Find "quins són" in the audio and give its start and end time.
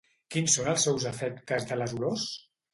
0.35-0.69